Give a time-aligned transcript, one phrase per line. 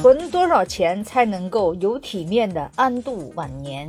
[0.00, 3.86] 存多少钱才能够有体面的安度晚年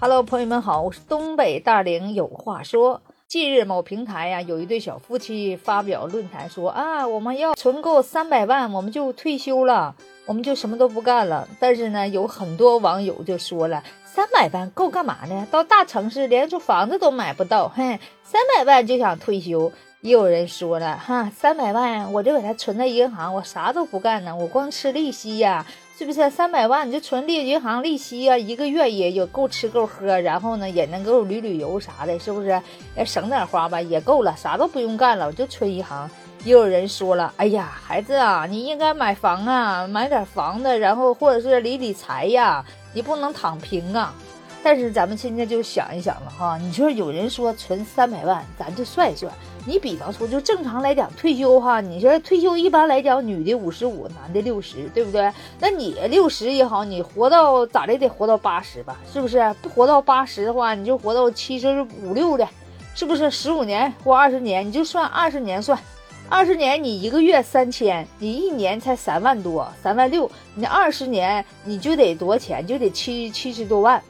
[0.00, 3.00] ？Hello，朋友们好，我是东北大龄有话说。
[3.28, 9.94] 近日某平台呀，有一对小夫妻发表论坛说啊，我们要存够三百万，我们就退休了，
[10.26, 11.48] 我们就什么都不干了。
[11.60, 15.46] 但是呢，有很多网友就说了，三百万够干嘛呢？
[15.52, 19.70] 到大城市连处房子都买不到，嘿，三百万就想退休。
[20.06, 25.66] 也有人说了哈，三百万我就给他存在银行，我啥都不干呢，我光吃利息呀，
[25.98, 26.30] 是不是？
[26.30, 32.62] 三百万你就存利银行利息呀，一个月也有够吃够喝，然后呢也能够旅旅游啥的，是不是？
[32.96, 36.08] 也省点花吧，也够了，啥都不用干了，我就存银行。
[36.44, 44.14] 也有人说了，哎呀，孩子啊，你应该买房啊，买点房子，然后或者是理理财呀，你不能躺平啊。
[44.62, 49.32] 但是咱们现在就想一想了哈，你说有人说存三百万，咱就算一算。
[49.68, 55.30] 你比方说，就正常来讲退休哈，你说退休一般来讲，女的五十五，男的六十，对不对？
[55.58, 59.52] 那你六十也好，你活到咋的得活到八十吧，是不是？
[59.60, 62.48] 不活到八十的话，你就活到七十五六的，
[62.94, 63.28] 是不是？
[63.28, 65.76] 十五年或二十年，你就算二十年算，
[66.28, 72.64] 二十年你一个月三千，你一年才三万多，三万六，你二十年你就得多少钱？
[72.64, 74.00] 就得七七十多万。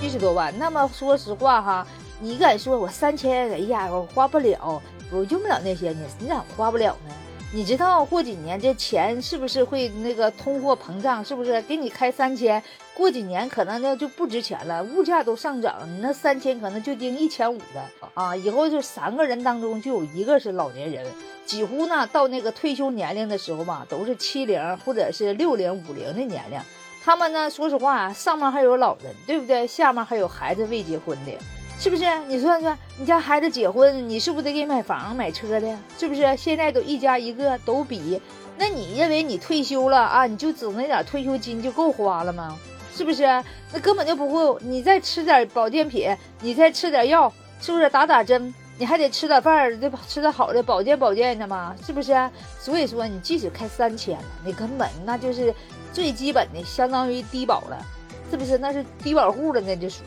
[0.00, 1.86] 七十多万，那么说实话哈，
[2.18, 3.50] 你敢说我三千？
[3.50, 7.14] 哎呀，我花不了，我用不了那些，你你咋花不了呢？
[7.52, 11.24] 你知道过几年这钱是不是会那个通货膨胀？
[11.24, 12.62] 是不是给你开三千，
[12.94, 17.82] 过几年可能那就不值钱了，物价都上涨，你那三千可能就定一千五的
[18.14, 18.34] 啊！
[18.34, 21.06] 以后就三个人当中就有一个是老年人，
[21.44, 26.58] 几乎呢到那个退休年龄的时候吧，都是七零或者是六零五零的年龄。
[27.04, 27.48] 他们呢？
[27.48, 29.64] 说实话，上面还有老人，对不对？
[29.64, 31.32] 下面还有孩子未结婚的，
[31.78, 32.04] 是不是？
[32.26, 35.78] 你算算，你家孩子结婚，你是不是得给买房买车的？
[35.98, 36.36] 是不是？
[36.36, 38.20] 现在都一家一个都比，
[38.56, 40.26] 那你认为你退休了啊？
[40.26, 42.56] 你就整那点退休金就够花了吗？
[42.94, 43.24] 是不是？
[43.72, 44.58] 那根本就不够。
[44.62, 47.88] 你再吃点保健品，你再吃点药，是不是？
[47.90, 50.00] 打打针，你还得吃点饭，对吧？
[50.08, 52.14] 吃点好的保健保健的嘛，是不是？
[52.58, 55.54] 所以说，你即使开三千了，你根本那就是。
[55.92, 57.86] 最基本的相当于低保了，
[58.30, 58.58] 是不是？
[58.58, 60.02] 那是低保户了，那就属。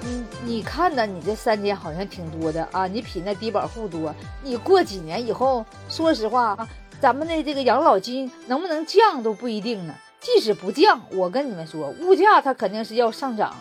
[0.00, 1.04] 你你看呢？
[1.04, 4.14] 你这三千好像挺多的啊，你比那低保户多。
[4.42, 6.68] 你过几年以后，说实话啊，
[7.00, 9.94] 咱们的这个养老金能不能降都不一定呢。
[10.20, 13.54] 即使不降，我跟你们说，物价它肯定是要上涨，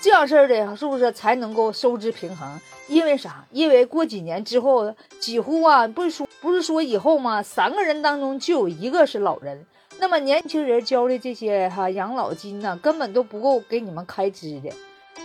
[0.00, 2.60] 这样式儿的，是不是才能够收支平衡？
[2.86, 3.44] 因为啥？
[3.50, 7.42] 因为过几年之后，几乎啊，不是说不是说以后吗？
[7.42, 9.66] 三个人当中就有一个是老人。
[10.00, 14.70] 那么年轻人交的这些哈养老金呢，根本都不够给你们开支的。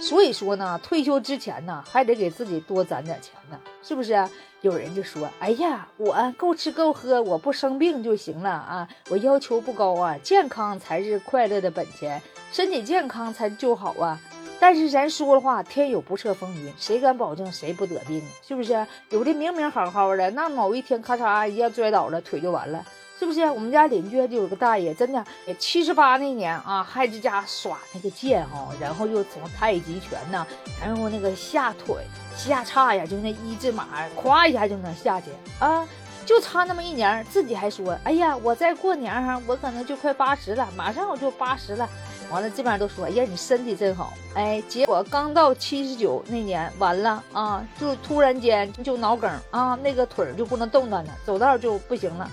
[0.02, 4.28] 所以说呢，退休之前呢，还得给自己多攒点钱呢，是不是？
[4.62, 14.18] 有人就说：“哎呀，我够吃够喝，我不生病就行了啊，我要求不高啊，健康才是快乐的本钱，身体健康才就好啊。”
[14.62, 18.24] 但是咱说的话，天有不测风云，谁敢保证谁不得病？
[18.48, 18.88] 是不是？
[19.10, 22.86] 有的明明好好的，那某一天咔嚓一下摔倒了，腿就完了。
[23.20, 25.24] 是不是我们家邻居就有个大爷，真的
[25.58, 30.46] 七十八那年啊，还在家耍那个剑哈，然后又什么太极拳呐，
[30.82, 31.96] 然后那个下腿
[32.36, 35.28] 下叉呀，就那一字马，咵一下就能下去
[35.60, 35.88] 啊，
[36.26, 41.88] 就差那么一年，自己还说，哎呀，我再过年哈，我可能就快八十了，马上我就八十了。
[42.32, 52.28] 完了这边都说，哎呀，你身体真好，哎，结果刚到七十九那年，完了啊，就突然间就脑梗啊，那个腿就不能动弹了，走道就不行了。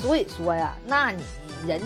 [0.00, 1.22] 所以说呀，那你
[1.66, 1.80] 人，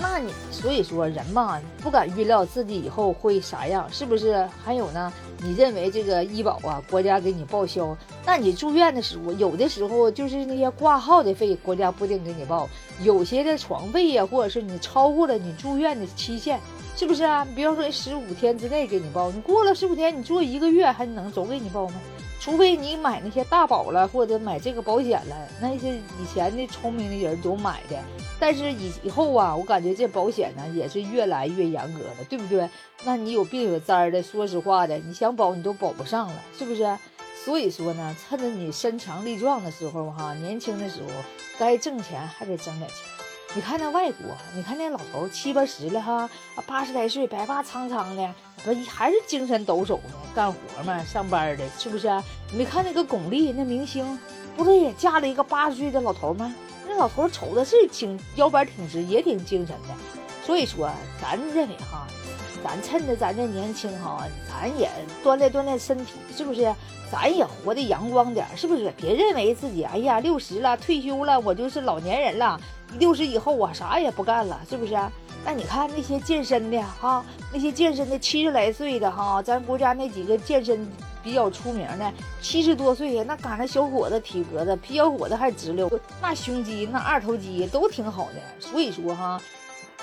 [0.00, 4.46] 那你所以说人嘛，不敢预料自己以后会啥样，是不是？
[4.64, 5.12] 还有呢，
[5.42, 12.68] 你认为这个医保啊，国家给你报销，那你住院的时候，有的时候就是那些挂号的费，国家不定给你报；
[13.02, 16.60] 有些的床费呀，或者是你超过了你住院的期限，
[16.94, 17.46] 是不是啊？
[17.56, 21.94] 比方说十五天之内给你报，你过了十五天，你住一个月还能总给你报吗？
[22.46, 27.96] 除非你买那些大保了，或者买这个保险了，那些以前的聪明的人都买的。
[28.38, 32.70] 但是以以后啊，我感觉这保险呢也是越来越严格了，对不对？
[33.02, 36.96] 那你有病有灾的，说实话的，你想保你都保不上了，是不是？
[37.44, 41.08] 所以说呢，趁着你身强力壮的时候哈，年轻的时候，
[41.58, 43.15] 该挣钱还得挣点钱。
[43.56, 46.28] 你看那外国，你看那老头七八十了哈，
[46.66, 48.34] 八十来岁，白发苍苍的。
[48.62, 50.02] 不还是精神抖擞的
[50.34, 52.06] 干活嘛，上班的，是不是？
[52.52, 54.18] 你没看那个巩俐那明星，
[54.58, 56.54] 不是也嫁了一个八十岁的老头吗？
[56.86, 59.94] 那老头瞅着是挺腰板挺直，也挺精神的。
[60.44, 62.06] 所以说，咱认为哈，
[62.62, 64.90] 咱趁着咱这年轻哈，咱也
[65.24, 66.70] 锻炼锻炼身体，是不是？
[67.10, 68.92] 咱也活得阳光点，是不是？
[68.98, 72.60] 别认为自己哎呀六十了退休了，我就是老年人了。
[72.98, 74.96] 六十以后啊，啥也不干了，是不是？
[75.44, 80.84] 那你看那些健身的哈，那些健身的七十来岁的哈，咱国家那几个健身
[81.22, 82.12] 比较出名的，
[82.42, 85.88] 七十多岁呀，那赶上小伙子体格子，比小伙子还直溜，
[86.20, 88.40] 那胸肌那二头肌都挺好的。
[88.58, 89.40] 所以说哈，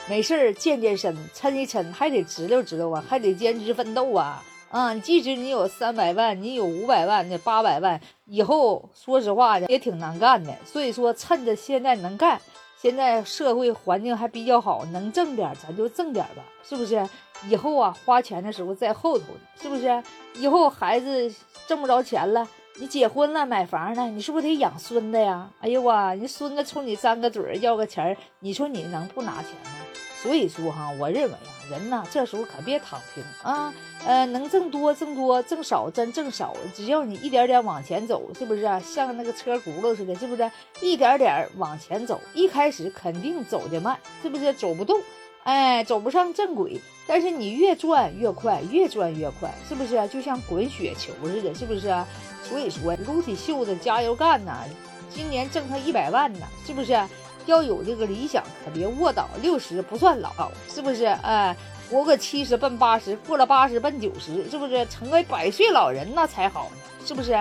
[0.08, 4.42] 没事儿健健身，抻一抻，还得直溜直溜啊，还得坚持奋斗啊。
[4.70, 10.54] 啊，即使你有三百万，你有五百万的八百万，以后说实话也挺难干的。
[10.64, 12.40] 所以说，趁着现在能干。
[12.84, 17.02] 现在社会环境还比较好，能挣点咱就挣点吧，是不是？
[17.48, 20.04] 以后啊花钱的时候在后头呢，是不是？
[20.36, 21.34] 以后孩子
[21.66, 22.46] 挣不着钱了，
[22.78, 25.50] 你结婚了买房了，你是不是得养孙子呀？
[25.62, 29.72] 哎呦哇，你孙子冲你张个嘴要个钱你说你能不拿钱吗？
[30.22, 33.74] 所以说哈，我认为啊，人呐这时候可别躺平啊。
[34.06, 36.56] 呃，能挣多挣多，挣少真挣少。
[36.76, 38.80] 只要你一点点往前走，是不是啊？
[38.80, 40.52] 像那个车轱辘似的，是不是？
[40.82, 44.54] 一点点往前走，一开始肯定走得慢，是不是？
[44.54, 45.02] 走不动，
[45.44, 46.82] 哎，走不上正轨。
[47.06, 50.08] 但是你越转越快，越转越快，是不是？
[50.08, 51.94] 就像滚雪球似的，是不是？
[52.44, 54.64] 所以说，撸起袖子加油干呐！
[55.10, 56.94] 今年挣他一百万呢，是不是？
[57.46, 59.30] 要有这个理想，可别卧倒。
[59.42, 61.06] 六十不算老，是不是？
[61.06, 61.56] 哎。
[61.92, 66.78] 活个七十奔八十，过了八十奔九十，是不是成为百岁老人那才好呢？
[67.06, 67.38] 是不是？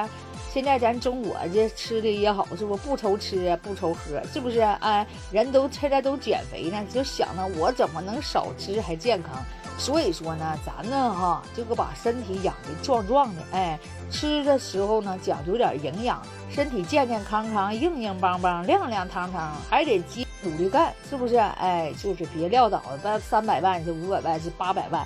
[0.53, 4.61] 现在咱中国这吃的也好，是不不愁吃不愁喝，是不是？
[4.61, 9.43] 哎，人都现在都减肥呢，就想着，我怎么能少吃还健康？
[9.79, 13.79] 所以说呢，咱呢哈，这个把身体养的壮壮的，哎，
[14.11, 21.37] 吃的时候呢讲究点营养，身体健健康康、硬硬邦邦、亮亮堂堂，还得积努力干，是不是？
[21.37, 25.05] 哎，就是别撂倒了，把三百万是五百万是八百万，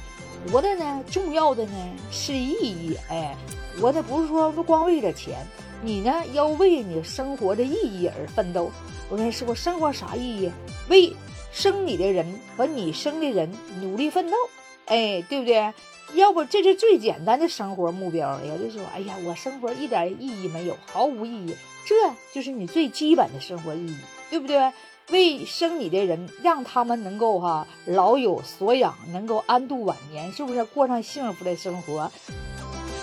[0.52, 1.72] 活的呢，重要的呢
[2.10, 3.34] 是意义，哎，
[3.80, 5.38] 活的不是说不光为了钱，
[5.80, 8.70] 你呢要为你生活的意义而奋斗。
[9.08, 10.50] 我跟你说，生活啥意义？
[10.88, 11.14] 为
[11.56, 13.50] 生你的人和你生的人
[13.80, 14.36] 努力奋斗。
[14.84, 15.72] 哎，对不对？
[16.12, 18.46] 要不这是最简单的生活目标了。
[18.46, 21.56] 有的说，哎呀，我生活一点意义没有，毫无意义。
[21.86, 21.94] 这
[22.30, 23.96] 就是你最基本的生活意义，
[24.28, 24.70] 对不对？
[25.08, 32.12] 为生你的人，让他们能够哈老有所养，能够安度晚年，是不是过上幸福的生活？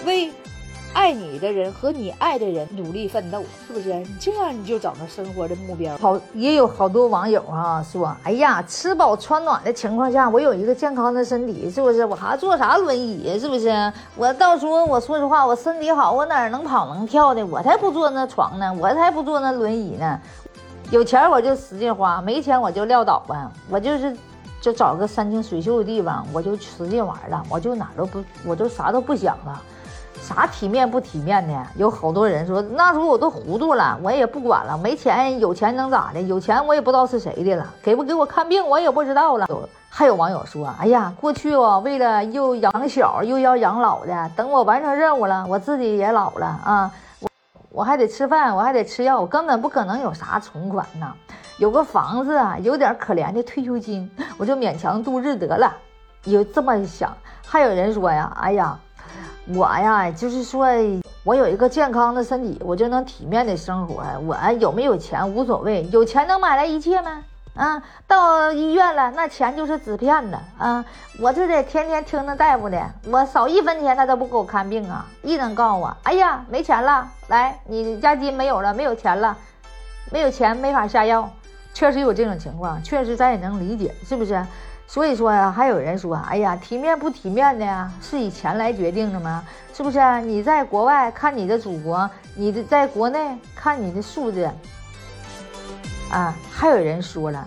[0.06, 0.32] 为。
[0.94, 4.04] 爱你的人和你爱的人努力奋斗，是不是？
[4.20, 5.98] 这样你就找到生活的目标。
[5.98, 12.06] 好，也有好多网友啊说：“哎呀，吃饱穿暖的情况下，我有一个健康的身体，是不是？
[12.06, 13.38] 我还坐啥轮椅？
[13.40, 13.92] 是不是？
[14.16, 17.46] 我到时候我说实话，我身体好，我哪能跑能跳的？
[17.46, 20.20] 我才不坐那床呢，我才不坐那轮椅呢。
[20.92, 23.52] 有钱我就使劲花，没钱我就撂倒吧。
[23.70, 24.16] 我就是
[24.62, 29.62] 就找个山清水秀的地方，我就使劲玩了，我就哪都不，我就啥都不想了。”
[30.24, 31.54] 啥体面不体面的？
[31.76, 36.22] 有好多人说那时候我都糊涂了，我也不管了，没钱有钱能咋的？
[36.22, 39.46] 有钱我也不知道是谁的了，给不给我看病我也不知道了。
[39.50, 47.30] 有还有网友说，哎呀，过去我为了又养小又要养老的，等我完成任务了，我自己也老了啊，我
[47.70, 51.14] 我还得吃饭，我还得吃药，我根本不可能有啥存款呢，
[51.58, 55.74] 有个房子啊，有点可怜的退休金，我就勉强度日得了。
[56.24, 57.14] 有这么想，
[57.46, 58.80] 还有人说呀，哎呀。
[59.48, 60.66] 我呀，就是说，
[61.26, 64.02] 我有一个健康的身体，我就能体面的生活。
[64.26, 67.22] 我有没有钱无所谓，有钱能买来一切吗？
[67.54, 70.84] 啊，到医院了，那钱就是纸片子啊！
[71.20, 75.06] 我就得天天听那大夫的，我少一分钱他都不给我看病啊！
[75.22, 79.38] 一能告诉我，哎呀，没钱了，来，你押金没有了，没有钱了，
[80.10, 81.30] 没有钱没法下药，
[81.74, 84.44] 确实有这种情况，确实咱也能理解，是不是？
[84.94, 89.44] 所以说呀，还有人说，哎呀，体面不体面的呀，是以钱来决定的吗？
[89.74, 90.00] 是不是？
[90.22, 94.48] 你在国外看你的祖国，你的在国内看你的素质，
[96.12, 97.44] 啊，还有人说了，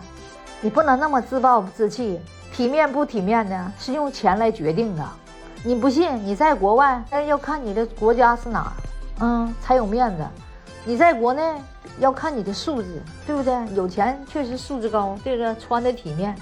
[0.60, 2.20] 你不能那么自暴自弃，
[2.52, 5.04] 体面不体面的是用钱来决定的。
[5.62, 6.16] 你不信？
[6.26, 8.72] 你在国外，但是要看你的国家是哪，
[9.20, 10.26] 嗯，才有面子。
[10.84, 11.54] 你在国内
[12.00, 13.54] 要看你的素质，对不对？
[13.76, 16.34] 有钱确实素质高，这个穿的体面。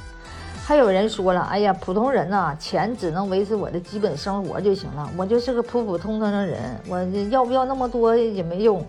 [0.66, 8.82] 还有人说了，哎呀，普通人呐，钱只能维持我的基本生活就行了，我就是个普普通通的人，我要不要那么多也没用。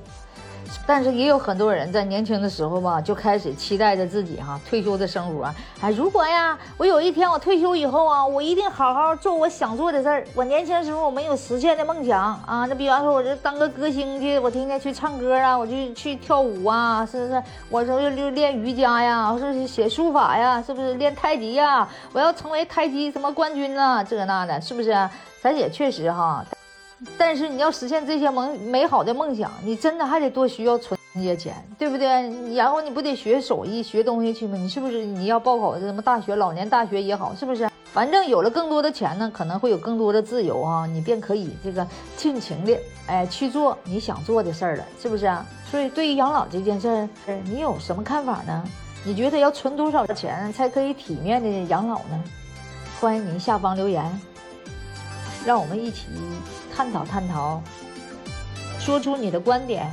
[0.86, 5.54] 但是也有很多人在年轻的时候吧，就开始期待着自己哈退休的生活。
[5.82, 10.26] 哎，如果呀，我有一天我退休以后啊，我一定好好做我想做的事儿。
[10.34, 17.44] 我年轻时候我没有实现的梦想啊，那比方说我这当个歌星去，我天天去唱歌啊，我就去跳舞啊，是不是？
[17.70, 21.88] 我说就练瑜伽呀，我说写书法呀，是不是练太极呀？
[22.14, 24.06] 我要成为太极什么冠军呢？
[24.08, 25.10] 这那的，是不是？
[25.42, 26.44] 咱也确实哈。
[27.18, 32.08] 但是你要实现这些梦美好的梦想，你真的还得多需要存一些钱，对不对？
[32.56, 34.58] 然后你不得学手艺、学东西去吗？
[34.58, 37.70] 你是不是你要报考什么大学、老年大学也好，是不是？
[37.94, 45.46] 反正有了更多的钱呢，可能会有更多的自由啊，你便可以这个尽情的哎去做你想做的事儿了，是不是啊？
[45.72, 47.10] 所以对于养老这件事儿，
[47.46, 48.64] 你有什么看法呢？
[49.06, 52.22] 你觉得要存多少钱才可以体面的养老呢？
[53.00, 54.04] 欢迎您下方留言，
[55.46, 56.08] 让我们一起。
[56.76, 57.62] 探讨探讨，
[58.80, 59.90] 说出你的观点。